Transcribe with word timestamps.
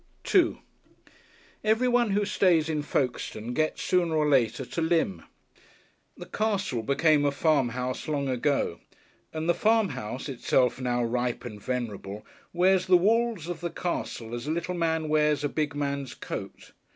§2 0.23 0.57
Everyone 1.63 2.09
who 2.09 2.25
stays 2.25 2.69
in 2.69 2.81
Folkestone 2.81 3.53
gets, 3.53 3.83
sooner 3.83 4.15
or 4.15 4.27
later, 4.27 4.65
to 4.65 4.81
Lympne. 4.81 5.25
The 6.17 6.25
castle 6.25 6.81
became 6.81 7.23
a 7.23 7.29
farmhouse 7.29 8.07
long 8.07 8.27
ago, 8.27 8.79
and 9.31 9.47
the 9.47 9.53
farmhouse, 9.53 10.27
itself 10.27 10.81
now 10.81 11.03
ripe 11.03 11.45
and 11.45 11.61
venerable, 11.61 12.25
wears 12.51 12.87
the 12.87 12.97
walls 12.97 13.47
of 13.47 13.61
the 13.61 13.69
castle 13.69 14.33
as 14.33 14.47
a 14.47 14.51
little 14.51 14.73
man 14.73 15.07
wears 15.07 15.43
a 15.43 15.47
big 15.49 15.75
man's 15.75 16.15
coat. 16.15 16.71